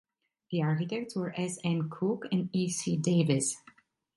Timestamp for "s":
1.39-1.59